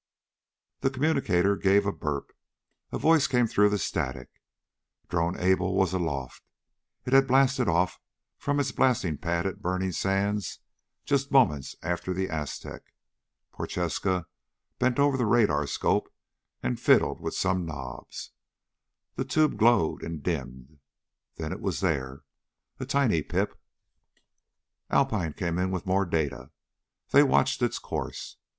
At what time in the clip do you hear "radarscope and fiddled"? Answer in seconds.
15.27-17.21